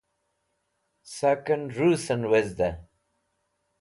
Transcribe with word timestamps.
Saken 1.15 1.63
Russen 1.77 2.23
Wezde 2.31 2.69